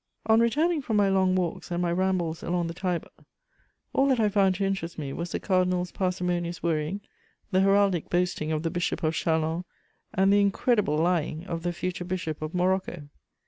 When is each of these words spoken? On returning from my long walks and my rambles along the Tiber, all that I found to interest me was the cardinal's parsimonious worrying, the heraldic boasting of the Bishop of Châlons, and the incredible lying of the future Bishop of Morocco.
On 0.25 0.39
returning 0.39 0.81
from 0.81 0.95
my 0.95 1.09
long 1.09 1.35
walks 1.35 1.69
and 1.69 1.79
my 1.79 1.91
rambles 1.91 2.41
along 2.41 2.65
the 2.65 2.73
Tiber, 2.73 3.09
all 3.93 4.07
that 4.07 4.19
I 4.19 4.29
found 4.29 4.55
to 4.55 4.65
interest 4.65 4.97
me 4.97 5.13
was 5.13 5.31
the 5.31 5.39
cardinal's 5.39 5.91
parsimonious 5.91 6.63
worrying, 6.63 7.01
the 7.51 7.61
heraldic 7.61 8.09
boasting 8.09 8.51
of 8.51 8.63
the 8.63 8.71
Bishop 8.71 9.03
of 9.03 9.13
Châlons, 9.13 9.63
and 10.11 10.33
the 10.33 10.41
incredible 10.41 10.97
lying 10.97 11.45
of 11.45 11.61
the 11.61 11.71
future 11.71 12.03
Bishop 12.03 12.41
of 12.41 12.55
Morocco. 12.55 13.09